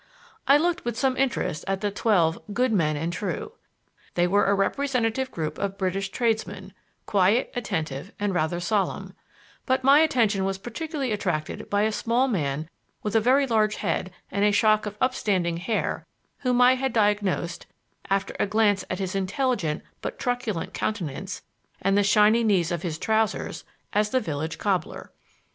[0.47, 3.51] I looked with some interest at the twelve "good men and true."
[4.15, 6.73] They were a representative group of British tradesmen,
[7.05, 9.13] quiet, attentive, and rather solemn;
[9.67, 12.67] but my attention was particularly attracted by a small man
[13.03, 16.07] with a very large head and a shock of upstanding hair
[16.39, 17.67] whom I had diagnosed,
[18.09, 21.43] after a glance at his intelligent but truculent countenance
[21.79, 25.11] and the shiny knees of his trousers, as the village cobbler.